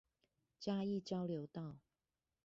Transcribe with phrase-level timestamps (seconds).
[0.59, 1.75] 嘉義交流道